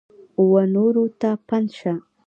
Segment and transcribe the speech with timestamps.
[0.51, 1.93] ونورو ته پند شه!